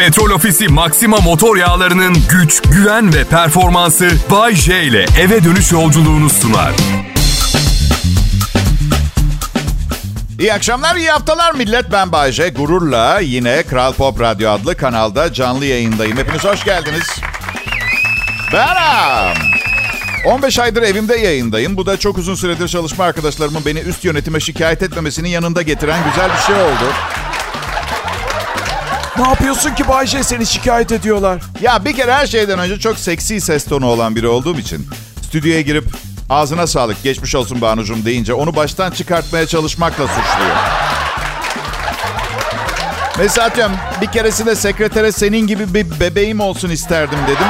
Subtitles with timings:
[0.00, 6.30] Petrol Ofisi Maxima motor yağlarının güç, güven ve performansı Bay J ile eve dönüş yolculuğunu
[6.30, 6.72] sunar.
[10.38, 11.92] İyi akşamlar, iyi haftalar millet.
[11.92, 12.48] Ben Bayce.
[12.48, 16.16] Gururla yine Kral Pop Radyo adlı kanalda canlı yayındayım.
[16.16, 17.20] Hepiniz hoş geldiniz.
[18.52, 19.50] Benim.
[20.26, 21.76] 15 aydır evimde yayındayım.
[21.76, 26.30] Bu da çok uzun süredir çalışma arkadaşlarımın beni üst yönetime şikayet etmemesinin yanında getiren güzel
[26.36, 26.84] bir şey oldu.
[29.20, 31.42] Ne yapıyorsun ki Bayce seni şikayet ediyorlar?
[31.60, 34.86] Ya bir kere her şeyden önce çok seksi ses tonu olan biri olduğum için
[35.22, 35.84] stüdyoya girip
[36.30, 40.56] ağzına sağlık geçmiş olsun Banucum deyince onu baştan çıkartmaya çalışmakla suçluyor.
[43.18, 47.48] Mesela diyorum bir keresinde sekretere senin gibi bir bebeğim olsun isterdim dedim.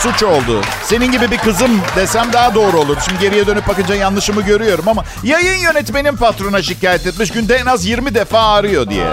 [0.00, 0.62] Suç oldu.
[0.84, 2.96] Senin gibi bir kızım desem daha doğru olur.
[3.08, 7.30] Şimdi geriye dönüp bakınca yanlışımı görüyorum ama yayın yönetmenin patrona şikayet etmiş.
[7.30, 9.06] Günde en az 20 defa arıyor diye.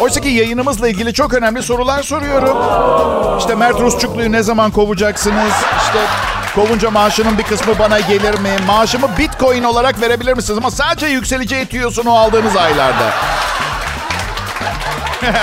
[0.00, 2.56] Oysa ki yayınımızla ilgili çok önemli sorular soruyorum.
[3.38, 5.52] İşte Mert Rusçuklu'yu ne zaman kovacaksınız?
[5.86, 5.98] İşte
[6.54, 8.50] kovunca maaşının bir kısmı bana gelir mi?
[8.66, 10.58] Maaşımı bitcoin olarak verebilir misiniz?
[10.58, 13.10] Ama sadece yükseleceği tüyosunu aldığınız aylarda.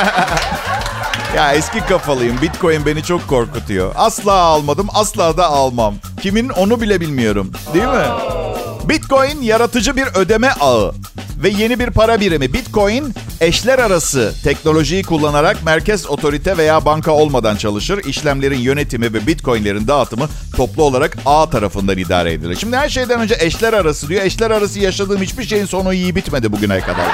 [1.36, 2.42] ya eski kafalıyım.
[2.42, 3.94] Bitcoin beni çok korkutuyor.
[3.98, 5.96] Asla almadım, asla da almam.
[6.22, 7.52] Kimin onu bile bilmiyorum.
[7.74, 8.06] Değil mi?
[8.84, 10.94] Bitcoin yaratıcı bir ödeme ağı
[11.44, 12.54] ve yeni bir para birimi.
[12.54, 18.04] Bitcoin eşler arası teknolojiyi kullanarak merkez otorite veya banka olmadan çalışır.
[18.06, 22.58] İşlemlerin yönetimi ve Bitcoin'lerin dağıtımı toplu olarak ağ tarafından idare edilir.
[22.60, 24.24] Şimdi her şeyden önce eşler arası diyor.
[24.24, 27.06] Eşler arası yaşadığım hiçbir şeyin sonu iyi bitmedi bugüne kadar.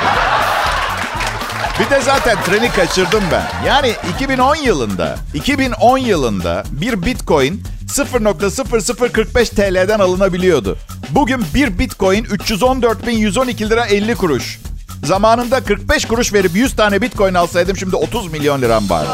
[1.80, 3.68] Bir de zaten treni kaçırdım ben.
[3.68, 10.78] Yani 2010 yılında, 2010 yılında bir Bitcoin 0.0045 TL'den alınabiliyordu.
[11.12, 14.60] Bugün bir Bitcoin 314.112 lira 50 kuruş.
[15.04, 19.10] Zamanında 45 kuruş verip 100 tane Bitcoin alsaydım şimdi 30 milyon liram vardı.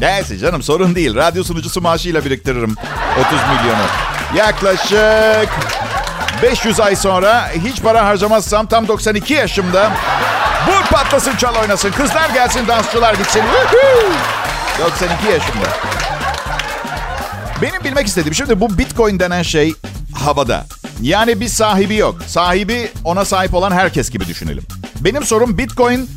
[0.00, 1.14] Neyse canım sorun değil.
[1.14, 2.76] Radyo sunucusu maaşıyla biriktiririm
[3.20, 3.84] 30 milyonu.
[4.36, 5.50] Yaklaşık
[6.42, 9.92] 500 ay sonra hiç para harcamazsam tam 92 yaşımda
[10.68, 11.90] Vur patlasın çal oynasın.
[11.90, 13.42] Kızlar gelsin dansçılar gitsin.
[14.80, 15.66] 92 yaşımda.
[17.62, 19.74] Benim bilmek istediğim şimdi bu bitcoin denen şey
[20.14, 20.64] havada.
[21.02, 22.18] Yani bir sahibi yok.
[22.26, 24.62] Sahibi ona sahip olan herkes gibi düşünelim.
[25.00, 26.10] Benim sorum bitcoin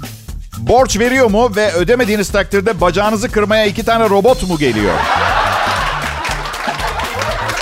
[0.57, 4.93] borç veriyor mu ve ödemediğiniz takdirde bacağınızı kırmaya iki tane robot mu geliyor?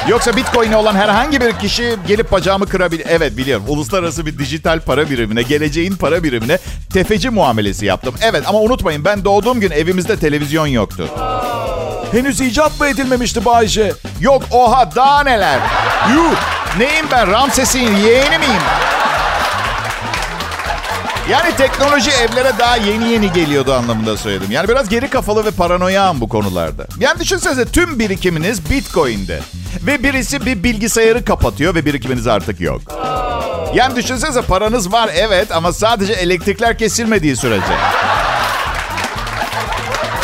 [0.07, 3.05] Yoksa Bitcoin'i olan herhangi bir kişi gelip bacağımı kırabilir.
[3.09, 3.65] Evet biliyorum.
[3.67, 6.57] Uluslararası bir dijital para birimine, geleceğin para birimine
[6.93, 8.15] tefeci muamelesi yaptım.
[8.21, 11.09] Evet ama unutmayın ben doğduğum gün evimizde televizyon yoktu.
[12.11, 13.93] Henüz icat mı edilmemişti Bayce?
[14.21, 15.59] Yok oha daha neler.
[16.15, 16.35] Yuh
[16.77, 18.61] neyim ben Ramses'in yeğeni miyim?
[21.29, 24.51] Yani teknoloji evlere daha yeni yeni geliyordu anlamında söyledim.
[24.51, 26.85] Yani biraz geri kafalı ve paranoyam bu konularda.
[26.99, 29.39] Yani düşünsenize tüm birikiminiz Bitcoin'de.
[29.85, 32.81] Ve birisi bir bilgisayarı kapatıyor ve birikiminiz artık yok.
[33.75, 37.73] Yani düşünsenize paranız var evet ama sadece elektrikler kesilmediği sürece.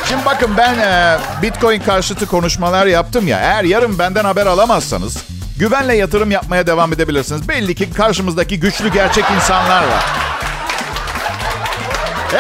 [0.10, 3.40] Şimdi bakın ben e, Bitcoin karşıtı konuşmalar yaptım ya.
[3.40, 5.18] Eğer yarın benden haber alamazsanız
[5.58, 7.50] güvenle yatırım yapmaya devam edebilirsiniz.
[7.50, 10.06] Belli ki karşımızdaki güçlü gerçek insanlar var.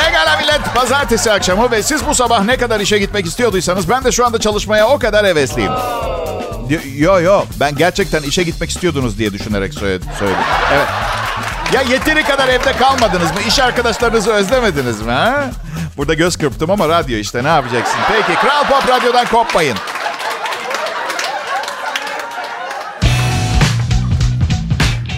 [0.09, 4.11] Egala millet pazartesi akşamı ve siz bu sabah ne kadar işe gitmek istiyorduysanız ben de
[4.11, 5.72] şu anda çalışmaya o kadar hevesliyim.
[6.97, 10.07] Yo yo ben gerçekten işe gitmek istiyordunuz diye düşünerek söyledim.
[10.73, 10.88] Evet.
[11.73, 13.38] Ya yeteri kadar evde kalmadınız mı?
[13.47, 15.11] İş arkadaşlarınızı özlemediniz mi?
[15.11, 15.51] Ha?
[15.97, 18.00] Burada göz kırptım ama radyo işte ne yapacaksın?
[18.11, 19.78] Peki Kral Pop Radyo'dan kopmayın.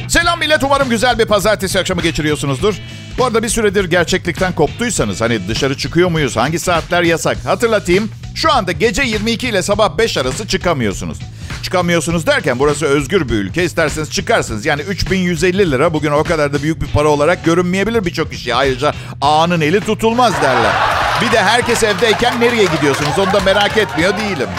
[0.08, 2.76] Selam millet umarım güzel bir pazartesi akşamı geçiriyorsunuzdur.
[3.18, 6.38] Bu arada bir süredir gerçeklikten koptuysanız hani dışarı çıkıyor muyuz?
[6.38, 7.38] Hangi saatler yasak?
[7.46, 8.12] Hatırlatayım.
[8.36, 11.20] Şu anda gece 22 ile sabah 5 arası çıkamıyorsunuz.
[11.64, 13.64] Çıkamıyorsunuz derken burası özgür bir ülke.
[13.64, 14.66] İsterseniz çıkarsınız.
[14.66, 18.56] Yani 3150 lira bugün o kadar da büyük bir para olarak görünmeyebilir birçok kişi.
[18.56, 20.74] Ayrıca ağanın eli tutulmaz derler.
[21.22, 24.50] Bir de herkes evdeyken nereye gidiyorsunuz onu da merak etmiyor değilim.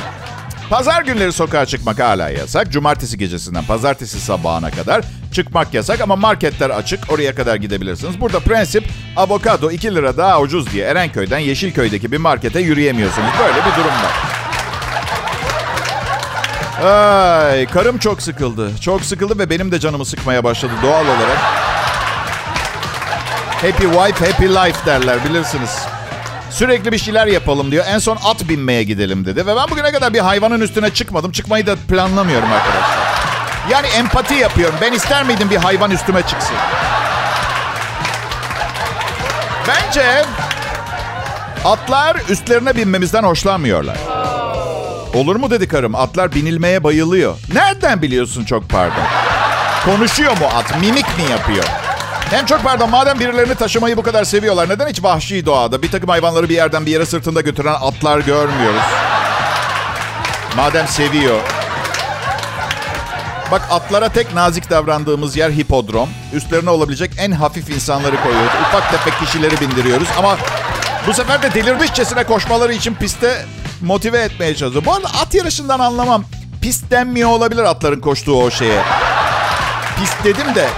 [0.70, 2.72] Pazar günleri sokağa çıkmak hala yasak.
[2.72, 7.12] Cumartesi gecesinden pazartesi sabahına kadar çıkmak yasak ama marketler açık.
[7.12, 8.20] Oraya kadar gidebilirsiniz.
[8.20, 8.84] Burada prensip
[9.16, 13.30] avokado 2 lira daha ucuz diye Erenköy'den Yeşilköy'deki bir markete yürüyemiyorsunuz.
[13.38, 14.39] Böyle bir durum var.
[16.84, 18.70] Ay, karım çok sıkıldı.
[18.80, 21.38] Çok sıkıldı ve benim de canımı sıkmaya başladı doğal olarak.
[23.62, 25.78] Happy wife, happy life derler bilirsiniz.
[26.50, 27.84] Sürekli bir şeyler yapalım diyor.
[27.88, 29.46] En son at binmeye gidelim dedi.
[29.46, 31.32] Ve ben bugüne kadar bir hayvanın üstüne çıkmadım.
[31.32, 32.98] Çıkmayı da planlamıyorum arkadaşlar.
[33.70, 34.74] Yani empati yapıyorum.
[34.80, 36.56] Ben ister miydim bir hayvan üstüme çıksın?
[39.68, 40.24] Bence
[41.64, 43.96] Atlar üstlerine binmemizden hoşlanmıyorlar.
[45.14, 45.94] Olur mu dedi karım.
[45.94, 47.36] Atlar binilmeye bayılıyor.
[47.54, 49.04] Nereden biliyorsun çok pardon?
[49.84, 50.80] Konuşuyor mu at?
[50.80, 51.64] Mimik mi yapıyor?
[52.30, 56.08] Hem çok pardon madem birilerini taşımayı bu kadar seviyorlar neden hiç vahşi doğada bir takım
[56.08, 58.82] hayvanları bir yerden bir yere sırtında götüren atlar görmüyoruz?
[60.56, 61.40] Madem seviyor.
[63.50, 66.08] Bak atlara tek nazik davrandığımız yer hipodrom.
[66.32, 68.52] Üstlerine olabilecek en hafif insanları koyuyoruz.
[68.68, 70.36] Ufak tefek kişileri bindiriyoruz ama
[71.06, 73.44] bu sefer de delirmişçesine koşmaları için piste
[73.80, 74.84] motive etmeye çalışıyor.
[74.84, 76.24] Bu arada at yarışından anlamam.
[76.62, 78.82] Pist denmiyor olabilir atların koştuğu o şeye.
[80.00, 80.68] Pist dedim de.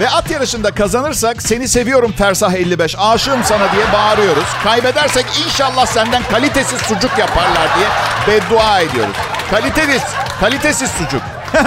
[0.00, 4.44] Ve at yarışında kazanırsak seni seviyorum Fersah 55 aşığım sana diye bağırıyoruz.
[4.64, 7.86] Kaybedersek inşallah senden kalitesiz sucuk yaparlar diye
[8.26, 9.16] beddua ediyoruz.
[9.50, 10.02] Kalitesiz,
[10.40, 11.22] kalitesiz sucuk.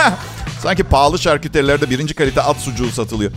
[0.64, 3.32] Sanki pahalı şarküterilerde birinci kalite at sucuğu satılıyor.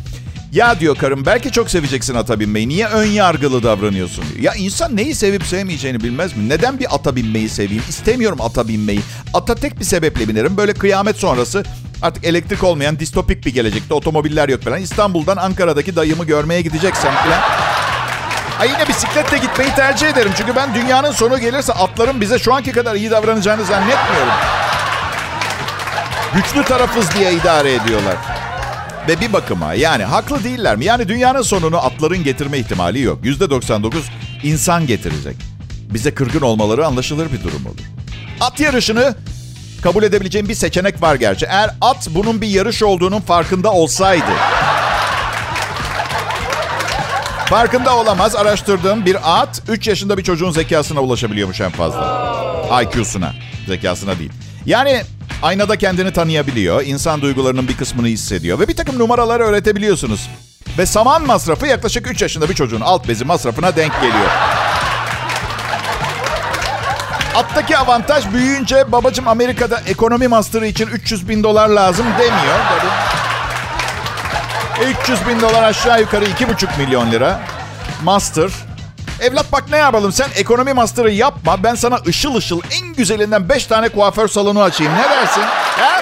[0.53, 2.69] Ya diyor karım belki çok seveceksin ata binmeyi.
[2.69, 4.41] Niye ön yargılı davranıyorsun diyor.
[4.43, 6.49] Ya insan neyi sevip sevmeyeceğini bilmez mi?
[6.49, 7.83] Neden bir ata binmeyi seveyim?
[7.89, 9.01] İstemiyorum ata binmeyi.
[9.35, 10.57] Ata tek bir sebeple binerim.
[10.57, 11.65] Böyle kıyamet sonrası
[12.03, 14.81] artık elektrik olmayan distopik bir gelecekte otomobiller yok falan.
[14.81, 17.41] İstanbul'dan Ankara'daki dayımı görmeye gideceksem falan.
[18.61, 20.33] Ay yine bisikletle gitmeyi tercih ederim.
[20.37, 24.33] Çünkü ben dünyanın sonu gelirse atların bize şu anki kadar iyi davranacağını zannetmiyorum.
[26.35, 28.36] Güçlü tarafız diye idare ediyorlar.
[29.09, 30.85] Ve bir bakıma yani haklı değiller mi?
[30.85, 33.19] Yani dünyanın sonunu atların getirme ihtimali yok.
[33.25, 34.05] Yüzde 99
[34.43, 35.37] insan getirecek.
[35.95, 37.85] Bize kırgın olmaları anlaşılır bir durum olur.
[38.41, 39.15] At yarışını
[39.83, 41.47] kabul edebileceğim bir seçenek var gerçi.
[41.47, 44.33] Eğer at bunun bir yarış olduğunun farkında olsaydı.
[47.47, 48.37] Farkında olamaz.
[48.37, 52.83] Araştırdığım bir at 3 yaşında bir çocuğun zekasına ulaşabiliyormuş en fazla.
[52.83, 53.33] IQ'suna.
[53.69, 54.33] Zekasına değil.
[54.67, 55.03] Yani
[55.43, 56.83] aynada kendini tanıyabiliyor.
[56.83, 58.59] insan duygularının bir kısmını hissediyor.
[58.59, 60.31] Ve bir takım numaraları öğretebiliyorsunuz.
[60.79, 64.31] Ve saman masrafı yaklaşık 3 yaşında bir çocuğun alt bezi masrafına denk geliyor.
[67.35, 72.59] Attaki avantaj büyüyünce babacım Amerika'da ekonomi master'ı için 300 bin dolar lazım demiyor.
[72.69, 72.91] Tabii.
[75.03, 77.41] 300 bin dolar aşağı yukarı 2,5 milyon lira.
[78.05, 78.51] Master.
[79.21, 81.63] Evlat bak ne yapalım sen ekonomi master'ı yapma.
[81.63, 84.93] Ben sana ışıl ışıl en güzelinden 5 tane kuaför salonu açayım.
[84.95, 85.43] Ne dersin?
[85.43, 86.01] Ha?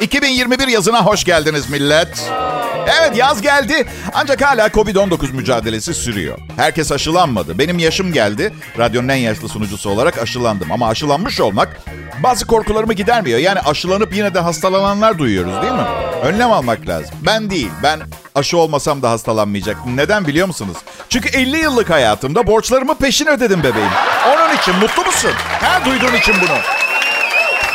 [0.00, 2.30] ...2021 yazına hoş geldiniz millet.
[2.86, 6.38] Evet yaz geldi ancak hala Covid-19 mücadelesi sürüyor.
[6.56, 7.58] Herkes aşılanmadı.
[7.58, 8.52] Benim yaşım geldi.
[8.78, 10.72] Radyonun en yaşlı sunucusu olarak aşılandım.
[10.72, 11.80] Ama aşılanmış olmak
[12.22, 13.38] bazı korkularımı gidermiyor.
[13.38, 15.86] Yani aşılanıp yine de hastalananlar duyuyoruz değil mi?
[16.22, 17.14] Önlem almak lazım.
[17.26, 17.70] Ben değil.
[17.82, 18.00] Ben
[18.34, 19.96] aşı olmasam da hastalanmayacaktım.
[19.96, 20.76] Neden biliyor musunuz?
[21.08, 23.90] Çünkü 50 yıllık hayatımda borçlarımı peşin ödedim bebeğim.
[24.28, 25.30] Onun için mutlu musun?
[25.60, 26.75] Her duyduğun için bunu.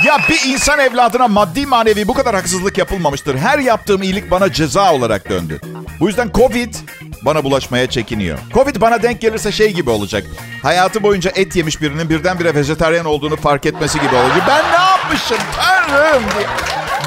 [0.06, 3.38] Ya bir insan evladına maddi manevi bu kadar haksızlık yapılmamıştır.
[3.38, 5.62] Her yaptığım iyilik bana ceza olarak döndü.
[6.00, 6.76] Bu yüzden Covid
[7.22, 8.40] bana bulaşmaya çekiniyor.
[8.54, 10.24] Covid bana denk gelirse şey gibi olacak.
[10.62, 14.44] Hayatı boyunca et yemiş birinin birdenbire vejetaryen olduğunu fark etmesi gibi olacak.
[14.48, 16.24] Ben ne yapmışım tanrım.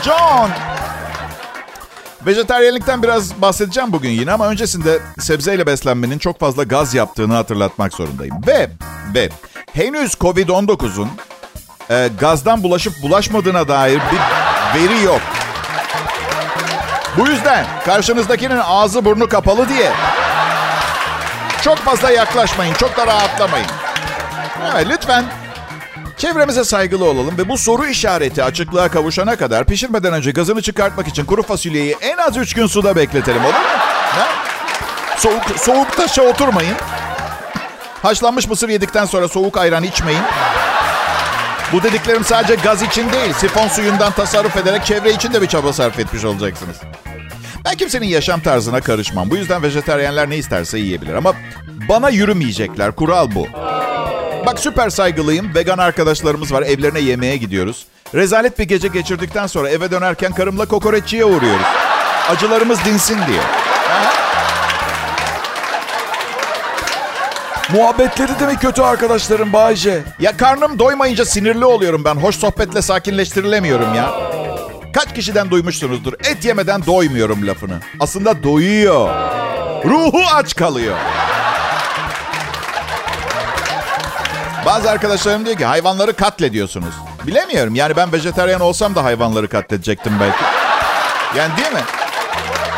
[0.05, 0.51] John.
[2.27, 8.37] Vejetaryenlikten biraz bahsedeceğim bugün yine ama öncesinde sebzeyle beslenmenin çok fazla gaz yaptığını hatırlatmak zorundayım.
[8.47, 8.71] Ve,
[9.15, 9.29] ve
[9.73, 11.09] henüz Covid-19'un
[11.91, 15.21] e, gazdan bulaşıp bulaşmadığına dair bir veri yok.
[17.19, 19.93] Bu yüzden karşınızdakinin ağzı burnu kapalı diye
[21.65, 23.67] çok fazla yaklaşmayın, çok da rahatlamayın.
[24.75, 25.25] Evet, lütfen
[26.17, 31.25] çevremize saygılı olalım ve bu soru işareti açıklığa kavuşana kadar pişirmeden önce gazını çıkartmak için
[31.25, 33.79] kuru fasulyeyi en az 3 gün suda bekletelim olur mu?
[34.13, 34.27] Ha?
[35.17, 36.77] Soğuk, soğuk taşa oturmayın.
[38.03, 40.23] Haşlanmış mısır yedikten sonra soğuk ayran içmeyin.
[41.73, 45.73] Bu dediklerim sadece gaz için değil, sifon suyundan tasarruf ederek çevre için de bir çaba
[45.73, 46.77] sarf etmiş olacaksınız.
[47.65, 49.31] Ben kimsenin yaşam tarzına karışmam.
[49.31, 51.15] Bu yüzden vejeteryenler ne isterse yiyebilir.
[51.15, 51.33] Ama
[51.89, 52.93] bana yürümeyecekler.
[52.93, 53.47] Kural bu.
[54.47, 55.55] Bak süper saygılıyım.
[55.55, 56.63] Vegan arkadaşlarımız var.
[56.63, 57.87] Evlerine yemeğe gidiyoruz.
[58.15, 61.67] Rezalet bir gece geçirdikten sonra eve dönerken karımla kokoreççiye uğruyoruz.
[62.31, 63.41] Acılarımız dinsin diye.
[67.73, 70.03] Muhabbetleri de mi kötü arkadaşlarım Bayce?
[70.21, 72.15] Ya karnım doymayınca sinirli oluyorum ben.
[72.15, 74.11] Hoş sohbetle sakinleştirilemiyorum ya.
[74.93, 76.13] Kaç kişiden duymuşsunuzdur?
[76.13, 77.75] Et yemeden doymuyorum lafını.
[78.01, 79.09] Aslında doyuyor.
[79.85, 80.97] Ruhu aç kalıyor.
[84.67, 86.95] Bazı arkadaşlarım diyor ki hayvanları katlediyorsunuz.
[87.27, 87.75] Bilemiyorum.
[87.75, 90.45] Yani ben vejetaryen olsam da hayvanları katledecektim belki.
[91.39, 91.83] Yani değil mi?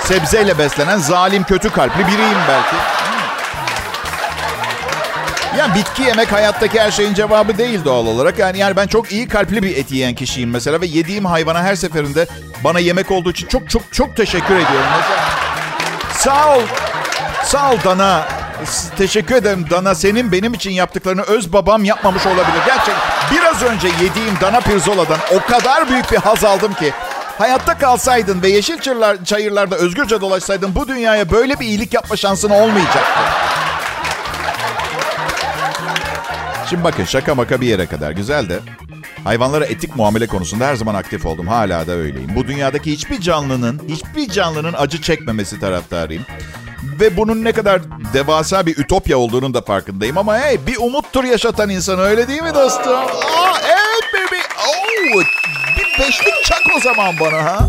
[0.01, 2.96] Sebzeyle beslenen zalim kötü kalpli biriyim belki.
[5.59, 8.39] Ya bitki yemek hayattaki her şeyin cevabı değil doğal olarak.
[8.39, 11.75] Yani yani ben çok iyi kalpli bir et yiyen kişiyim mesela ve yediğim hayvana her
[11.75, 12.27] seferinde
[12.65, 14.87] bana yemek olduğu için çok çok çok teşekkür ediyorum.
[14.99, 15.21] Mesela,
[16.13, 16.63] sağ ol.
[17.45, 18.25] Sağ ol Dana.
[18.99, 19.95] Teşekkür ederim Dana.
[19.95, 22.61] Senin benim için yaptıklarını öz babam yapmamış olabilir.
[22.67, 22.97] Gerçekten
[23.33, 26.93] biraz önce yediğim Dana Pirzola'dan o kadar büyük bir haz aldım ki.
[27.39, 32.51] Hayatta kalsaydın ve yeşil çayırlar, çayırlarda özgürce dolaşsaydın bu dünyaya böyle bir iyilik yapma şansın
[32.51, 33.21] olmayacaktı.
[36.71, 38.59] Şimdi bakın şaka maka bir yere kadar güzel de
[39.25, 41.49] hayvanlara etik muamele konusunda her zaman aktif oldum.
[41.49, 42.31] Hala da öyleyim.
[42.37, 46.23] Bu dünyadaki hiçbir canlının, hiçbir canlının acı çekmemesi taraftarıyım.
[47.01, 47.81] Ve bunun ne kadar
[48.13, 50.19] devasa bir ütopya olduğunun da farkındayım.
[50.19, 52.93] Ama hey bir umuttur yaşatan insan öyle değil mi dostum?
[52.93, 54.37] Aa, evet baby.
[54.69, 55.23] Oh,
[55.77, 57.69] bir beşlik çak o zaman bana ha.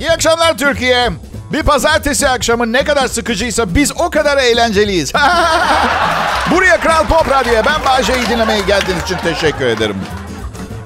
[0.00, 1.10] İyi akşamlar Türkiye.
[1.52, 5.12] Bir pazartesi akşamı ne kadar sıkıcıysa biz o kadar eğlenceliyiz.
[6.50, 6.69] Buraya
[7.00, 9.96] Kral Pop Radyo'ya ben Bahçe'yi dinlemeye geldiğiniz için teşekkür ederim.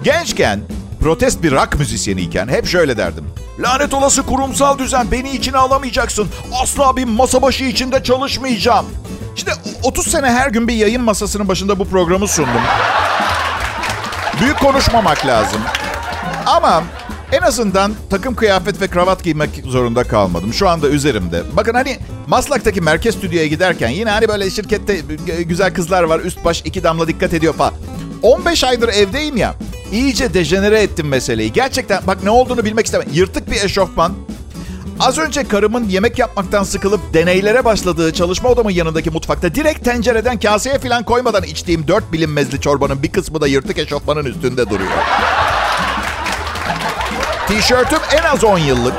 [0.03, 0.61] Gençken,
[1.01, 3.25] protest bir rock müzisyeniyken hep şöyle derdim.
[3.59, 6.29] Lanet olası kurumsal düzen beni içine alamayacaksın.
[6.63, 8.87] Asla bir masa başı içinde çalışmayacağım.
[9.37, 9.53] İşte
[9.83, 12.63] 30 sene her gün bir yayın masasının başında bu programı sundum.
[14.41, 15.61] Büyük konuşmamak lazım.
[16.47, 16.83] Ama
[17.35, 20.55] en azından takım kıyafet ve kravat giymek zorunda kalmadım.
[20.55, 21.43] Şu anda üzerimde.
[21.57, 25.01] Bakın hani Maslak'taki merkez stüdyoya giderken yine hani böyle şirkette
[25.43, 26.21] güzel kızlar var.
[26.21, 27.75] Üst baş iki damla dikkat ediyor falan.
[28.23, 29.55] 15 aydır evdeyim ya.
[29.93, 31.53] İyice dejenere ettim meseleyi.
[31.53, 33.09] Gerçekten bak ne olduğunu bilmek istemem.
[33.13, 34.13] Yırtık bir eşofman.
[35.01, 40.79] Az önce karımın yemek yapmaktan sıkılıp deneylere başladığı çalışma odamın yanındaki mutfakta direkt tencereden kaseye
[40.79, 44.91] falan koymadan içtiğim dört bilinmezli çorbanın bir kısmı da yırtık eşofmanın üstünde duruyor.
[47.49, 48.95] Tişörtüm en az 10 yıllık.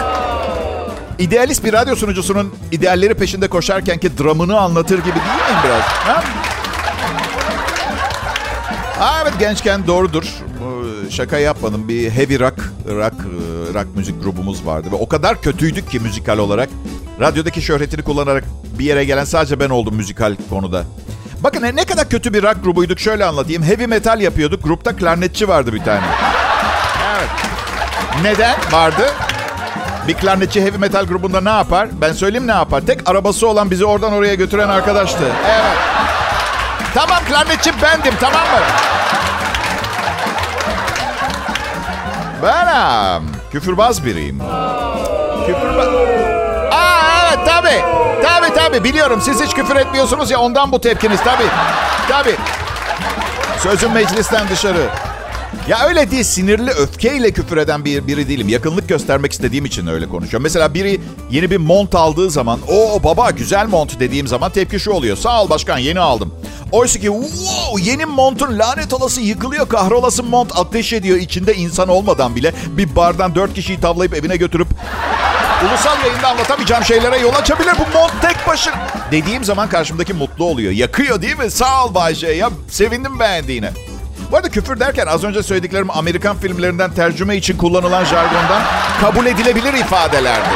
[1.20, 5.82] İdealist bir radyo sunucusunun idealleri peşinde koşarkenki dramını anlatır gibi değil miyim biraz?
[5.82, 6.24] Ha?
[9.00, 10.24] Ha, evet gençken doğrudur.
[11.10, 11.88] Şaka yapmadım.
[11.88, 12.56] Bir heavy rock,
[12.90, 13.16] rock,
[13.74, 14.88] rock müzik grubumuz vardı.
[14.92, 16.70] Ve o kadar kötüydük ki müzikal olarak.
[17.20, 18.44] Radyodaki şöhretini kullanarak
[18.80, 20.84] bir yere gelen sadece ben oldum müzikal konuda.
[21.44, 23.64] Bakın ne kadar kötü bir rock grubuyduk şöyle anlatayım.
[23.64, 24.64] Heavy metal yapıyorduk.
[24.64, 26.04] Grupta klarnetçi vardı bir tane.
[28.22, 29.14] Neden vardı?
[30.08, 31.88] Bir klarnetçi heavy metal grubunda ne yapar?
[32.02, 32.82] Ben söyleyeyim ne yapar?
[32.82, 35.24] Tek arabası olan bizi oradan oraya götüren arkadaştı.
[35.46, 35.78] Evet.
[36.94, 38.60] Tamam klarnetçi bendim tamam mı?
[42.44, 42.68] Ben
[43.18, 44.40] um, küfürbaz biriyim.
[45.48, 45.88] Küfürbaz...
[46.72, 47.82] Aa evet tabii.
[48.24, 49.22] Tabii tabii biliyorum.
[49.22, 51.48] Siz hiç küfür etmiyorsunuz ya ondan bu tepkiniz tabii.
[52.10, 52.36] Tabii.
[53.60, 54.90] Sözüm meclisten dışarı.
[55.68, 58.50] Ya öyle değil sinirli öfkeyle küfür eden bir biri değilim.
[58.50, 60.44] Yakınlık göstermek istediğim için öyle konuşuyorum.
[60.44, 64.92] Mesela biri yeni bir mont aldığı zaman o baba güzel mont dediğim zaman tepki şu
[64.92, 65.18] oluyor.
[65.18, 66.34] Sağ ol başkan yeni aldım.
[66.72, 71.18] Oysa ki wow, yeni montun lanet olası yıkılıyor kahrolası mont ateş ediyor.
[71.18, 74.68] içinde insan olmadan bile bir bardan dört kişiyi tavlayıp evine götürüp
[75.70, 78.76] ulusal yayında anlatamayacağım şeylere yol açabilir bu mont tek başına.
[79.12, 80.72] Dediğim zaman karşımdaki mutlu oluyor.
[80.72, 81.52] Yakıyor değil mi?
[81.52, 83.72] Sağ ol Bayce ya sevindim beğendiğine.
[84.32, 88.62] Bu arada küfür derken az önce söylediklerim Amerikan filmlerinden tercüme için kullanılan jargondan
[89.02, 90.50] kabul edilebilir ifadelerdi.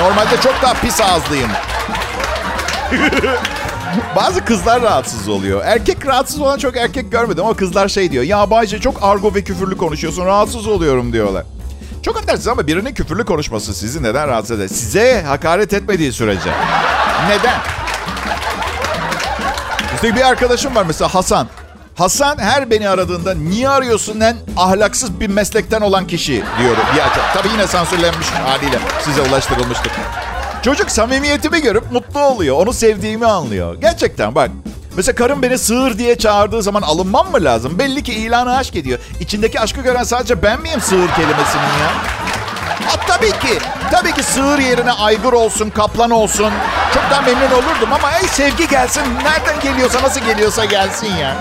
[0.00, 1.50] Normalde çok daha pis ağızlıyım.
[4.16, 5.62] Bazı kızlar rahatsız oluyor.
[5.64, 8.24] Erkek rahatsız olan çok erkek görmedim ama kızlar şey diyor.
[8.24, 11.44] Ya Bayce çok argo ve küfürlü konuşuyorsun rahatsız oluyorum diyorlar.
[12.02, 14.68] Çok affedersiniz ama birinin küfürlü konuşması sizi neden rahatsız eder?
[14.68, 16.50] Size hakaret etmediği sürece.
[17.28, 17.58] Neden?
[19.94, 21.48] İşte bir arkadaşım var mesela Hasan.
[21.98, 26.82] Hasan her beni aradığında niye arıyorsun en ahlaksız bir meslekten olan kişi diyorum.
[26.98, 29.92] Ya, tabii yine sansürlenmiş haliyle size ulaştırılmıştır.
[30.62, 32.56] Çocuk samimiyetimi görüp mutlu oluyor.
[32.56, 33.74] Onu sevdiğimi anlıyor.
[33.80, 34.50] Gerçekten bak.
[34.96, 37.78] Mesela karım beni sığır diye çağırdığı zaman alınmam mı lazım?
[37.78, 38.98] Belli ki ilanı aşk ediyor.
[39.20, 41.92] İçindeki aşkı gören sadece ben miyim sığır kelimesinin ya?
[42.86, 43.58] Ha, tabii ki.
[43.90, 46.52] Tabii ki sığır yerine aygır olsun, kaplan olsun.
[46.94, 49.02] Çok daha memnun olurdum ama ey sevgi gelsin.
[49.24, 51.36] Nereden geliyorsa, nasıl geliyorsa gelsin ya.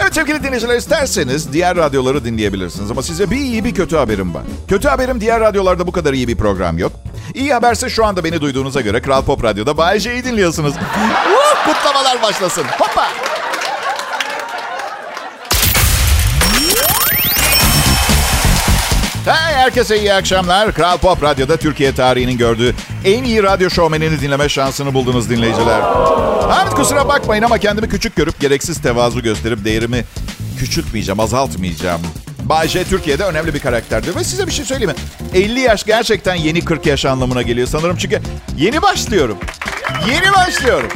[0.00, 2.90] Evet sevgili dinleyiciler isterseniz diğer radyoları dinleyebilirsiniz.
[2.90, 4.42] Ama size bir iyi bir kötü haberim var.
[4.68, 6.92] Kötü haberim diğer radyolarda bu kadar iyi bir program yok.
[7.34, 10.74] İyi haberse şu anda beni duyduğunuza göre Kral Pop Radyo'da Bay J'yi dinliyorsunuz.
[11.66, 12.64] Kutlamalar başlasın.
[12.78, 13.06] Hoppa.
[19.24, 20.72] Hey, herkese iyi akşamlar.
[20.72, 22.74] Kral Pop Radyo'da Türkiye tarihinin gördüğü
[23.04, 25.80] en iyi radyo şovmenini dinleme şansını buldunuz dinleyiciler.
[26.46, 30.04] Evet kusura bakmayın ama kendimi küçük görüp gereksiz tevazu gösterip değerimi
[30.58, 32.00] küçültmeyeceğim, azaltmayacağım.
[32.44, 34.16] Bay J Türkiye'de önemli bir karakterdir.
[34.16, 35.38] Ve size bir şey söyleyeyim mi?
[35.40, 37.96] 50 yaş gerçekten yeni 40 yaş anlamına geliyor sanırım.
[37.96, 38.20] Çünkü
[38.58, 39.38] yeni başlıyorum.
[40.08, 40.88] Yeni başlıyorum.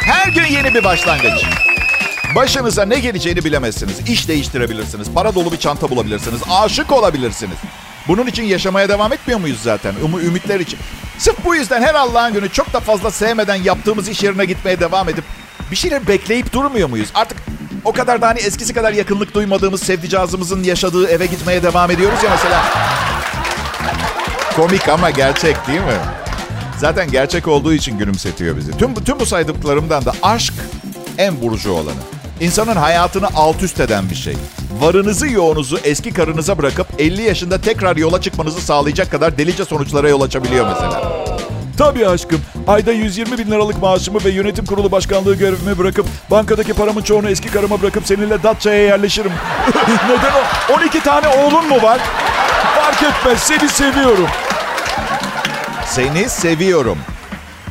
[0.00, 1.44] Her gün yeni bir başlangıç.
[2.34, 4.08] Başınıza ne geleceğini bilemezsiniz.
[4.08, 5.08] İş değiştirebilirsiniz.
[5.14, 6.40] Para dolu bir çanta bulabilirsiniz.
[6.50, 7.56] Aşık olabilirsiniz.
[8.08, 9.94] Bunun için yaşamaya devam etmiyor muyuz zaten?
[10.02, 10.78] Um ümitler için.
[11.18, 15.08] Sırf bu yüzden her Allah'ın günü çok da fazla sevmeden yaptığımız iş yerine gitmeye devam
[15.08, 15.24] edip
[15.70, 17.08] bir şeyler bekleyip durmuyor muyuz?
[17.14, 17.38] Artık
[17.84, 22.30] o kadar da hani eskisi kadar yakınlık duymadığımız sevdicazımızın yaşadığı eve gitmeye devam ediyoruz ya
[22.30, 22.64] mesela.
[24.56, 25.98] Komik ama gerçek değil mi?
[26.78, 28.78] Zaten gerçek olduğu için gülümsetiyor bizi.
[28.78, 30.54] Tüm, tüm bu saydıklarımdan da aşk
[31.18, 32.00] en burcu olanı.
[32.40, 34.36] İnsanın hayatını alt üst eden bir şey.
[34.80, 40.20] Varınızı yoğunuzu eski karınıza bırakıp 50 yaşında tekrar yola çıkmanızı sağlayacak kadar delice sonuçlara yol
[40.20, 41.26] açabiliyor mesela.
[41.78, 42.40] Tabii aşkım.
[42.66, 47.48] Ayda 120 bin liralık maaşımı ve yönetim kurulu başkanlığı görevimi bırakıp bankadaki paramın çoğunu eski
[47.48, 49.32] karıma bırakıp seninle Datça'ya yerleşirim.
[50.08, 50.32] Neden
[50.70, 50.74] o?
[50.74, 52.00] 12 tane oğlun mu var?
[52.76, 54.26] Fark etmez seni seviyorum.
[55.86, 56.98] Seni seviyorum.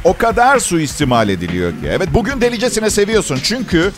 [0.03, 1.87] O kadar suistimal ediliyor ki.
[1.89, 3.91] Evet bugün delicesine seviyorsun çünkü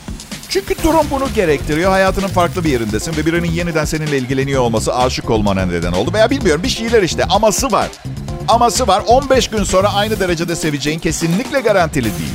[0.49, 1.91] çünkü durum bunu gerektiriyor.
[1.91, 6.13] Hayatının farklı bir yerindesin ve birinin yeniden seninle ilgileniyor olması aşık olmana neden oldu.
[6.13, 7.87] Veya bilmiyorum bir şeyler işte aması var.
[8.47, 9.03] Aması var.
[9.07, 12.33] 15 gün sonra aynı derecede seveceğin kesinlikle garantili değil.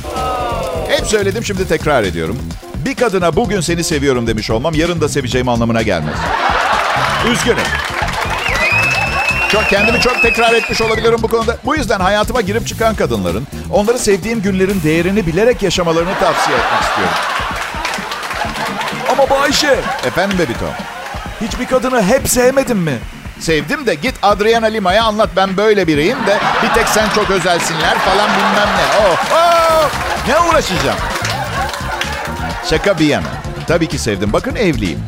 [0.87, 2.37] Hep söyledim şimdi tekrar ediyorum.
[2.85, 6.15] Bir kadına bugün seni seviyorum demiş olmam yarın da seveceğim anlamına gelmez.
[7.31, 7.57] Üzgünüm.
[9.49, 11.57] Çok kendimi çok tekrar etmiş olabilirim bu konuda.
[11.65, 17.42] Bu yüzden hayatıma girip çıkan kadınların onları sevdiğim günlerin değerini bilerek yaşamalarını tavsiye etmek istiyorum.
[19.33, 20.65] Bayşe Efendim Bebito?
[21.41, 22.97] hiçbir kadını hep sevmedin mi?
[23.39, 27.97] Sevdim de git Adriana Lima'ya anlat ben böyle biriyim de bir tek sen çok özelsinler
[27.97, 29.05] falan bilmem ne.
[29.07, 29.89] Oh, oh,
[30.27, 30.97] ne uğraşacağım?
[32.69, 33.27] Şaka bir yana.
[33.67, 34.33] Tabii ki sevdim.
[34.33, 34.99] Bakın evliyim.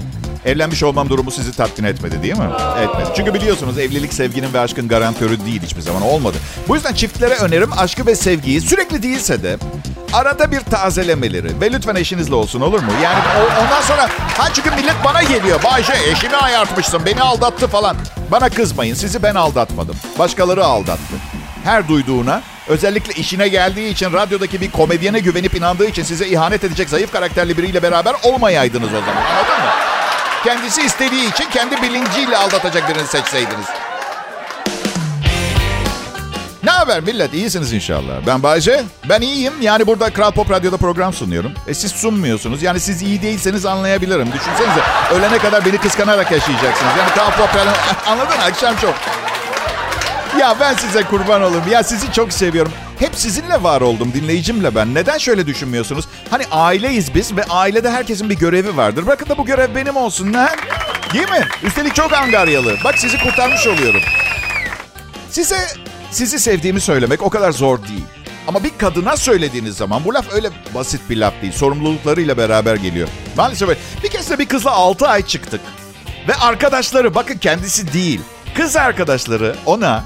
[0.46, 2.50] Evlenmiş olmam durumu sizi tatmin etmedi değil mi?
[2.82, 3.10] Etmedi.
[3.16, 6.38] Çünkü biliyorsunuz evlilik sevginin ve aşkın garantörü değil hiçbir zaman olmadı.
[6.68, 9.58] Bu yüzden çiftlere önerim aşkı ve sevgiyi sürekli değilse de
[10.14, 12.92] arada bir tazelemeleri ve lütfen eşinizle olsun olur mu?
[13.04, 13.20] Yani
[13.64, 15.64] ondan sonra ha çünkü millet bana geliyor.
[15.64, 17.98] Bayşe eşimi ayartmışsın beni aldattı falan.
[18.32, 19.96] Bana kızmayın sizi ben aldatmadım.
[20.20, 21.16] Başkaları aldattı.
[21.64, 26.90] Her duyduğuna özellikle işine geldiği için radyodaki bir komedyene güvenip inandığı için size ihanet edecek
[26.90, 29.85] zayıf karakterli biriyle beraber olmayaydınız o zaman anladın mı?
[30.46, 33.66] Kendisi istediği için kendi bilinciyle aldatacak birini seçseydiniz.
[36.64, 37.34] Ne haber millet?
[37.34, 38.14] İyisiniz inşallah.
[38.28, 38.84] Ben Bayce.
[39.10, 39.54] Ben iyiyim.
[39.62, 41.52] Yani burada Kral Pop Radyo'da program sunuyorum.
[41.68, 42.64] E siz sunmuyorsunuz.
[42.64, 44.28] Yani siz iyi değilseniz anlayabilirim.
[44.34, 44.82] Düşünsenize
[45.14, 46.92] ölene kadar beni kıskanarak yaşayacaksınız.
[47.00, 47.72] Yani Kral Pop Radyo...
[48.08, 48.38] Anladın?
[48.48, 48.96] Akşam çok.
[50.40, 51.66] Ya ben size kurban olayım.
[51.72, 52.72] Ya sizi çok seviyorum.
[53.00, 54.94] Hep sizinle var oldum dinleyicimle ben.
[54.94, 56.06] Neden şöyle düşünmüyorsunuz?
[56.30, 59.06] Hani aileyiz biz ve ailede herkesin bir görevi vardır.
[59.06, 60.34] Bırakın da bu görev benim olsun.
[60.34, 60.48] Ne?
[61.14, 61.48] Değil mi?
[61.64, 62.76] Üstelik çok angaryalı.
[62.84, 64.02] Bak sizi kurtarmış oluyorum.
[65.30, 65.58] Size
[66.12, 68.06] sizi sevdiğimi söylemek o kadar zor değil.
[68.48, 71.54] Ama bir kadına söylediğiniz zaman bu laf öyle basit bir laf değil.
[71.54, 73.08] Sorumluluklarıyla beraber geliyor.
[73.38, 73.80] Maalesef öyle.
[74.04, 75.62] Bir kez de bir kızla 6 ay çıktık.
[76.28, 78.22] Ve arkadaşları bakın kendisi değil.
[78.56, 80.04] Kız arkadaşları ona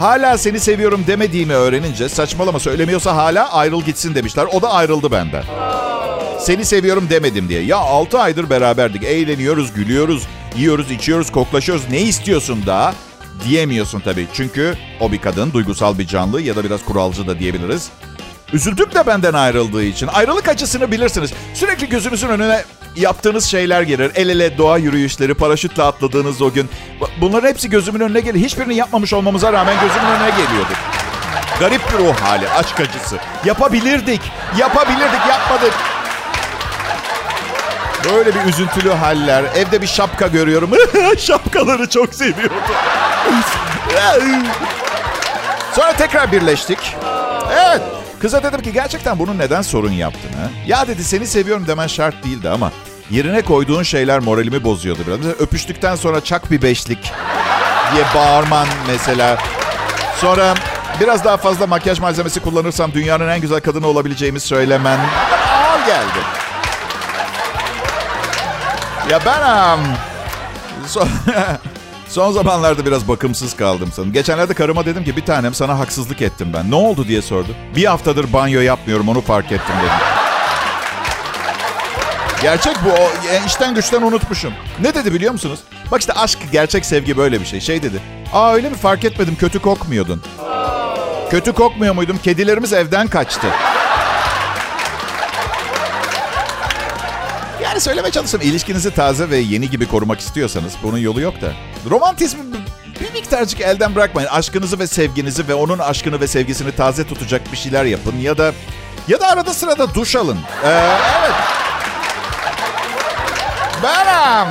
[0.00, 4.46] hala seni seviyorum demediğimi öğrenince saçmalama söylemiyorsa hala ayrıl gitsin demişler.
[4.52, 5.44] O da ayrıldı benden.
[6.40, 7.62] Seni seviyorum demedim diye.
[7.62, 9.04] Ya 6 aydır beraberdik.
[9.04, 11.84] Eğleniyoruz, gülüyoruz, yiyoruz, içiyoruz, koklaşıyoruz.
[11.90, 12.94] Ne istiyorsun daha?
[13.48, 14.26] Diyemiyorsun tabii.
[14.32, 17.88] Çünkü o bir kadın, duygusal bir canlı ya da biraz kuralcı da diyebiliriz.
[18.52, 20.06] Üzüldüm de benden ayrıldığı için.
[20.06, 21.32] Ayrılık acısını bilirsiniz.
[21.54, 22.64] Sürekli gözünüzün önüne
[22.96, 24.12] yaptığınız şeyler gelir.
[24.14, 26.70] El ele doğa yürüyüşleri, paraşütle atladığınız o gün.
[27.20, 28.40] Bunların hepsi gözümün önüne gelir.
[28.40, 30.72] Hiçbirini yapmamış olmamıza rağmen gözümün önüne geliyordu.
[31.60, 33.16] Garip bir ruh hali, aşk acısı.
[33.44, 34.20] Yapabilirdik,
[34.58, 35.72] yapabilirdik, yapmadık.
[38.04, 39.44] Böyle bir üzüntülü haller.
[39.56, 40.70] Evde bir şapka görüyorum.
[41.18, 42.56] Şapkaları çok seviyordum.
[45.76, 46.96] Sonra tekrar birleştik.
[47.52, 47.99] Evet.
[48.20, 50.50] Kıza dedim ki gerçekten bunun neden sorun yaptığını.
[50.66, 52.72] Ya dedi seni seviyorum demen şart değildi ama
[53.10, 55.18] yerine koyduğun şeyler moralimi bozuyordu biraz.
[55.18, 57.12] Mesela öpüştükten sonra çak bir beşlik
[57.92, 59.38] diye bağırman mesela.
[60.20, 60.54] Sonra
[61.00, 64.98] biraz daha fazla makyaj malzemesi kullanırsam dünyanın en güzel kadını olabileceğimi söylemen
[65.54, 66.18] ağır geldi.
[69.10, 69.84] Ya ben um,
[70.86, 71.08] son,
[72.10, 74.12] son zamanlarda biraz bakımsız kaldım sanırım.
[74.12, 76.70] Geçenlerde karıma dedim ki bir tanem sana haksızlık ettim ben.
[76.70, 77.48] Ne oldu diye sordu.
[77.76, 79.92] Bir haftadır banyo yapmıyorum onu fark ettim dedim.
[82.42, 82.88] Gerçek bu.
[82.90, 84.52] O, e, işten güçten unutmuşum.
[84.80, 85.60] Ne dedi biliyor musunuz?
[85.90, 87.60] Bak işte aşk, gerçek sevgi böyle bir şey.
[87.60, 88.00] Şey dedi.
[88.32, 90.22] Aa öyle mi fark etmedim kötü kokmuyordun.
[91.30, 92.18] Kötü kokmuyor muydum?
[92.22, 93.46] Kedilerimiz evden kaçtı.
[97.80, 101.52] Söylemeye çalışsam ilişkinizi taze ve yeni gibi korumak istiyorsanız bunun yolu yok da.
[101.90, 102.40] Romantizmi
[103.00, 104.28] bir miktarcık elden bırakmayın.
[104.28, 108.52] Aşkınızı ve sevginizi ve onun aşkını ve sevgisini taze tutacak bir şeyler yapın ya da
[109.08, 110.38] Ya da arada sırada duş alın.
[110.64, 110.68] Ee,
[111.20, 111.34] evet.
[113.82, 114.48] Benim.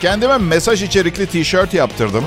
[0.00, 2.24] Kendime mesaj içerikli tişört yaptırdım.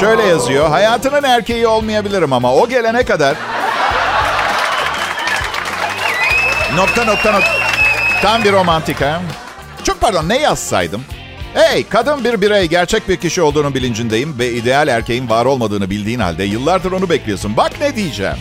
[0.00, 0.68] Şöyle yazıyor.
[0.68, 3.36] Hayatının erkeği olmayabilirim ama o gelene kadar...
[6.76, 7.61] Nokta nokta nokta.
[8.22, 9.22] Tam bir romantik ha.
[9.84, 11.04] Çok pardon ne yazsaydım?
[11.54, 16.20] Hey kadın bir birey gerçek bir kişi olduğunu bilincindeyim ve ideal erkeğin var olmadığını bildiğin
[16.20, 17.56] halde yıllardır onu bekliyorsun.
[17.56, 18.36] Bak ne diyeceğim.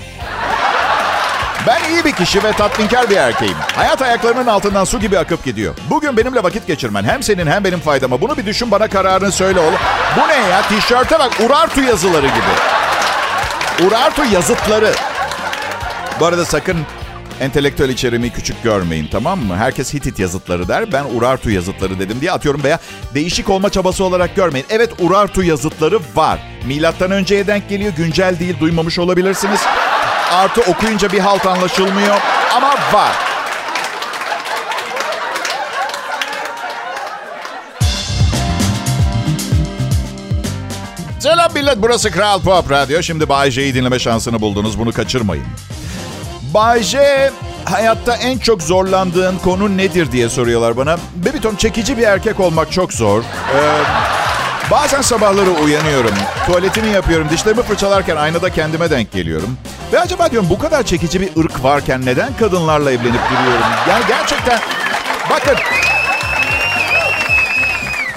[1.68, 3.58] Ben iyi bir kişi ve tatminkar bir erkeğim.
[3.76, 5.76] Hayat ayaklarının altından su gibi akıp gidiyor.
[5.90, 8.22] Bugün benimle vakit geçirmen hem senin hem benim faydama.
[8.22, 9.80] Bunu bir düşün bana kararını söyle oğlum.
[10.18, 10.62] Bu ne ya?
[10.62, 13.88] Tişörte bak Urartu yazıları gibi.
[13.88, 14.92] Urartu yazıtları.
[16.20, 16.78] Bu arada sakın
[17.42, 19.58] entelektüel içeriğimi küçük görmeyin tamam mı?
[19.58, 20.92] Herkes Hitit yazıtları der.
[20.92, 22.80] Ben Urartu yazıtları dedim diye atıyorum veya
[23.14, 24.66] değişik olma çabası olarak görmeyin.
[24.70, 26.40] Evet Urartu yazıtları var.
[26.66, 27.94] Milattan önceye denk geliyor.
[27.98, 29.60] Güncel değil duymamış olabilirsiniz.
[30.32, 32.18] Artı okuyunca bir halt anlaşılmıyor
[32.56, 33.12] ama var.
[41.20, 43.02] Selam millet burası Kral Pop Radyo.
[43.02, 44.80] Şimdi Bay J'yi dinleme şansını buldunuz.
[44.80, 45.46] Bunu kaçırmayın.
[46.54, 47.32] Bay J,
[47.66, 50.98] hayatta en çok zorlandığın konu nedir diye soruyorlar bana.
[51.16, 53.22] Bebiton çekici bir erkek olmak çok zor.
[53.22, 53.26] Ee,
[54.72, 56.14] bazen sabahları uyanıyorum.
[56.46, 57.30] Tuvaletimi yapıyorum.
[57.30, 59.58] Dişlerimi fırçalarken aynada kendime denk geliyorum.
[59.94, 63.66] Ve acaba diyorum bu kadar çekici bir ırk varken neden kadınlarla evlenip duruyorum?
[63.90, 64.60] Yani gerçekten
[65.30, 65.56] bakın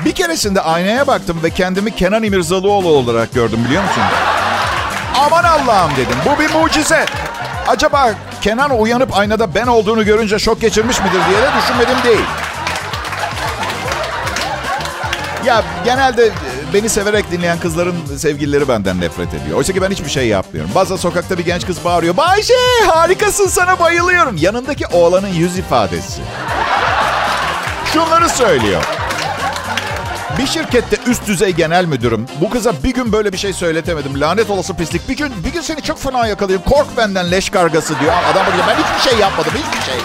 [0.04, 4.02] bir keresinde aynaya baktım ve kendimi Kenan İmirzalıoğlu olarak gördüm biliyor musun?
[5.18, 6.16] Aman Allah'ım dedim.
[6.26, 7.06] Bu bir mucize.
[7.68, 12.24] Acaba Kenan uyanıp aynada ben olduğunu görünce şok geçirmiş midir diye de düşünmedim değil.
[15.44, 16.30] Ya genelde
[16.74, 19.58] beni severek dinleyen kızların sevgilileri benden nefret ediyor.
[19.58, 20.70] Oysa ki ben hiçbir şey yapmıyorum.
[20.74, 22.16] Bazen sokakta bir genç kız bağırıyor.
[22.16, 22.54] Bayşe
[22.86, 24.36] harikasın sana bayılıyorum.
[24.36, 26.20] Yanındaki oğlanın yüz ifadesi.
[27.92, 28.82] Şunları söylüyor.
[30.38, 32.26] Bir şirkette üst düzey genel müdürüm.
[32.40, 34.20] Bu kıza bir gün böyle bir şey söyletemedim.
[34.20, 35.08] Lanet olası pislik.
[35.08, 36.62] Bir gün bir gün seni çok fena yakalayayım.
[36.68, 38.12] Kork benden leş kargası diyor.
[38.32, 39.52] Adam diyor ben hiçbir şey yapmadım.
[39.54, 40.00] Hiçbir şey.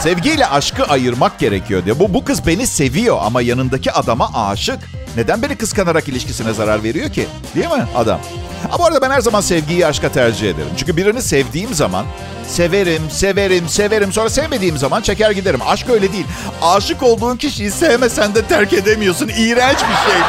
[0.00, 1.98] Sevgiyle aşkı ayırmak gerekiyor diyor.
[1.98, 4.78] Bu, bu kız beni seviyor ama yanındaki adama aşık.
[5.16, 7.26] Neden beni kıskanarak ilişkisine zarar veriyor ki?
[7.54, 8.20] Değil mi adam?
[8.64, 10.68] Ama bu arada ben her zaman sevgiyi aşka tercih ederim.
[10.76, 12.06] Çünkü birini sevdiğim zaman
[12.48, 14.12] severim, severim, severim.
[14.12, 15.60] Sonra sevmediğim zaman çeker giderim.
[15.66, 16.26] Aşk öyle değil.
[16.62, 19.28] Aşık olduğun kişiyi sevmesen de terk edemiyorsun.
[19.28, 20.20] İğrenç bir şey.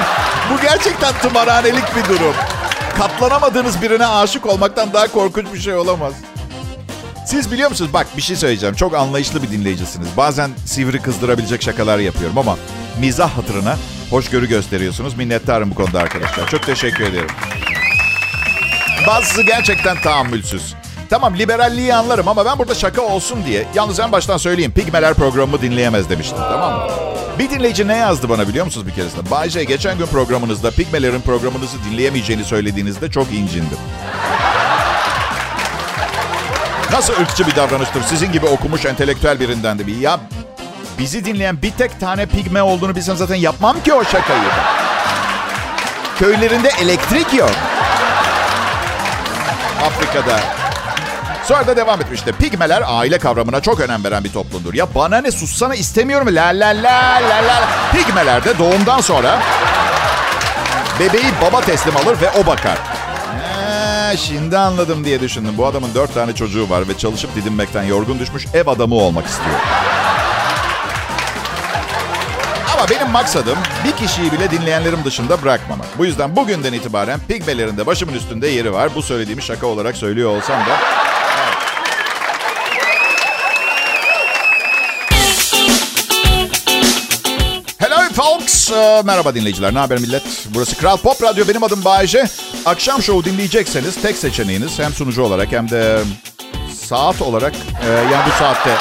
[0.52, 2.34] Bu gerçekten tımarhanelik bir durum.
[2.98, 6.14] Katlanamadığınız birine aşık olmaktan daha korkunç bir şey olamaz.
[7.26, 7.94] Siz biliyor musunuz?
[7.94, 8.76] Bak bir şey söyleyeceğim.
[8.76, 10.08] Çok anlayışlı bir dinleyicisiniz.
[10.18, 12.58] Bazen sivri kızdırabilecek şakalar yapıyorum ama
[13.00, 13.78] mizah hatırına
[14.10, 15.18] hoşgörü gösteriyorsunuz.
[15.18, 16.50] Minnettarım bu konuda arkadaşlar.
[16.50, 17.28] Çok teşekkür ederim.
[19.08, 20.76] Bazısı gerçekten tahammülsüz.
[21.10, 25.62] Tamam liberalliği anlarım ama ben burada şaka olsun diye yalnız en baştan söyleyeyim Pigmeler programımı
[25.62, 26.88] dinleyemez demiştim tamam mı?
[27.40, 29.32] Bir dinleyici ne yazdı bana biliyor musunuz bir keresinde?
[29.32, 33.78] Bayce geçen gün programınızda Pigmeler'in programınızı dinleyemeyeceğini söylediğinizde çok incindim.
[36.92, 39.98] Nasıl ırkçı bir davranıştır sizin gibi okumuş entelektüel birinden de bir.
[39.98, 40.20] Ya
[41.00, 44.50] bizi dinleyen bir tek tane pigme olduğunu bilsem zaten yapmam ki o şakayı.
[46.20, 47.52] Köylerinde elektrik yok.
[49.98, 50.40] Afrika'da.
[51.44, 52.32] Sonra da devam etmişti.
[52.32, 54.74] Pigmeler aile kavramına çok önem veren bir toplumdur.
[54.74, 56.28] Ya bana ne sussana istemiyorum.
[56.32, 57.68] La la la la la.
[57.92, 59.40] Pigmeler de doğumdan sonra
[61.00, 62.78] bebeği baba teslim alır ve o bakar.
[64.12, 65.54] Ee, şimdi anladım diye düşündüm.
[65.58, 69.56] Bu adamın dört tane çocuğu var ve çalışıp didinmekten yorgun düşmüş ev adamı olmak istiyor.
[72.78, 75.88] Ama benim maksadım bir kişiyi bile dinleyenlerim dışında bırakmamak.
[75.98, 78.96] Bu yüzden bugünden itibaren pigmelerin de başımın üstünde yeri var.
[78.96, 80.78] Bu söylediğimi şaka olarak söylüyor olsam da.
[87.78, 88.72] Hello folks.
[88.72, 89.74] Ee, merhaba dinleyiciler.
[89.74, 90.24] Ne haber millet?
[90.50, 91.48] Burası Kral Pop Radyo.
[91.48, 92.26] Benim adım Bayece.
[92.66, 96.00] Akşam şovu dinleyecekseniz tek seçeneğiniz hem sunucu olarak hem de
[96.86, 97.54] saat olarak
[97.88, 98.72] e, yani bu saatte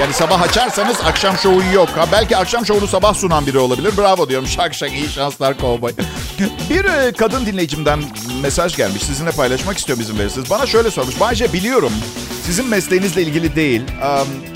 [0.00, 1.88] yani sabah açarsanız akşam şovu yok.
[1.88, 3.92] Ha, belki akşam şovunu sabah sunan biri olabilir.
[3.96, 4.48] Bravo diyorum.
[4.48, 5.92] Şak şak iyi şanslar kovboy.
[6.70, 8.00] Bir e, kadın dinleyicimden
[8.42, 9.02] mesaj gelmiş.
[9.02, 10.50] Sizinle paylaşmak istiyor bizim verirsiniz.
[10.50, 11.20] Bana şöyle sormuş.
[11.20, 11.92] Bayce biliyorum
[12.48, 13.82] sizin mesleğinizle ilgili değil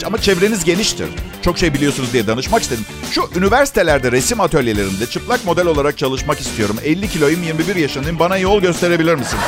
[0.07, 1.09] ama çevreniz geniştir.
[1.43, 2.85] Çok şey biliyorsunuz diye danışmak istedim.
[3.11, 6.77] Şu üniversitelerde resim atölyelerinde çıplak model olarak çalışmak istiyorum.
[6.85, 8.19] 50 kiloyum 21 yaşındayım.
[8.19, 9.39] Bana yol gösterebilir misin?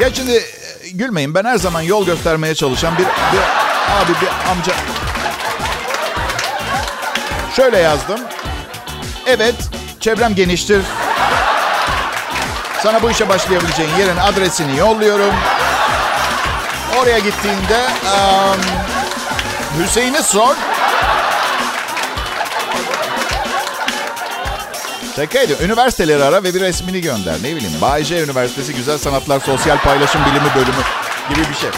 [0.00, 0.44] Ya şimdi
[0.94, 3.42] gülmeyin ben her zaman yol göstermeye çalışan bir, bir
[4.02, 4.72] abi bir amca.
[7.56, 8.20] Şöyle yazdım.
[9.26, 9.54] Evet
[10.00, 10.82] çevrem geniştir.
[12.82, 15.34] Sana bu işe başlayabileceğin yerin adresini yolluyorum.
[17.02, 18.60] Oraya gittiğinde um,
[19.82, 20.54] Hüseyin'i sor.
[25.16, 25.64] Şakaydı.
[25.64, 27.34] Üniversiteleri ara ve bir resmini gönder.
[27.42, 27.80] Ne bileyim.
[27.80, 30.82] Bayce Üniversitesi Güzel Sanatlar Sosyal Paylaşım Bilimi Bölümü
[31.28, 31.70] gibi bir şey.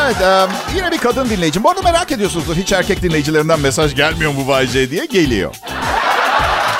[0.00, 1.64] Evet, um, yine bir kadın dinleyicim.
[1.64, 2.56] Bu arada merak ediyorsunuzdur.
[2.56, 5.54] Hiç erkek dinleyicilerinden mesaj gelmiyor mu Bayce diye geliyor.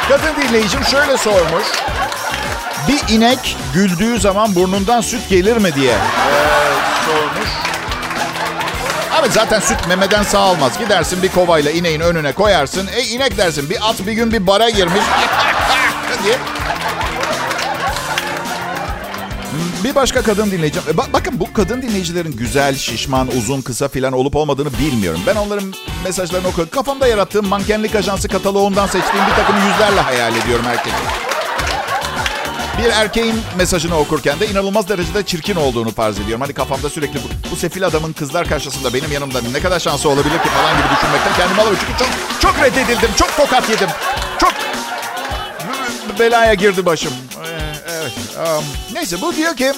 [0.08, 1.64] Kadın dinleyicim şöyle sormuş.
[2.88, 5.96] Bir inek güldüğü zaman burnundan süt gelir mi diye ee,
[7.06, 7.57] sormuş.
[9.18, 10.78] Abi zaten süt memeden sağılmaz.
[10.78, 12.88] Gidersin bir kovayla ineğin önüne koyarsın.
[12.96, 15.02] E inek dersin bir at bir gün bir bara girmiş.
[19.84, 20.88] Bir başka kadın dinleyeceğim.
[20.88, 25.20] Ba- bakın bu kadın dinleyicilerin güzel, şişman, uzun, kısa filan olup olmadığını bilmiyorum.
[25.26, 26.70] Ben onların mesajlarını okuyorum.
[26.74, 30.96] Kafamda yarattığım mankenlik ajansı kataloğundan seçtiğim bir takım yüzlerle hayal ediyorum herkesi.
[32.78, 36.40] Bir erkeğin mesajını okurken de inanılmaz derecede çirkin olduğunu farz ediyorum.
[36.40, 40.38] Hani kafamda sürekli bu, bu sefil adamın kızlar karşısında benim yanımda ne kadar şansı olabilir
[40.38, 41.80] ki falan gibi düşünmekten kendimi alıyorum.
[41.86, 42.08] Çünkü çok,
[42.40, 43.88] çok reddedildim, çok tokat yedim.
[44.40, 44.52] Çok
[46.18, 47.12] belaya girdi başım.
[47.44, 47.48] Ee,
[48.00, 48.62] Evet.
[48.92, 49.72] Neyse bu diyor ki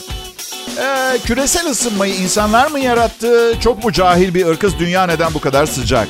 [0.79, 3.55] e, küresel ısınmayı insanlar mı yarattı?
[3.61, 4.79] Çok mu cahil bir ırkız?
[4.79, 6.09] Dünya neden bu kadar sıcak?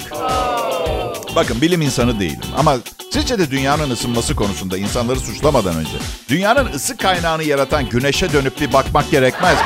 [1.36, 2.76] Bakın bilim insanı değilim ama
[3.12, 5.90] sizce de dünyanın ısınması konusunda insanları suçlamadan önce
[6.28, 9.64] dünyanın ısı kaynağını yaratan güneşe dönüp bir bakmak gerekmez mi?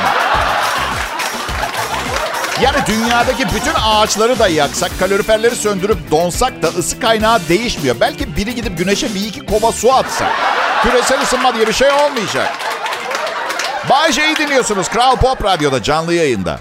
[2.62, 7.96] Yani dünyadaki bütün ağaçları da yaksak, kaloriferleri söndürüp donsak da ısı kaynağı değişmiyor.
[8.00, 10.32] Belki biri gidip güneşe bir iki kova su atsa.
[10.82, 12.52] Küresel ısınma diye bir şey olmayacak.
[13.90, 16.60] Bay J'yi dinliyorsunuz Kral Pop Radyo'da canlı yayında.